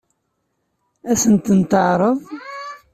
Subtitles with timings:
[1.11, 2.17] Ad sen-ten-teɛṛeḍ?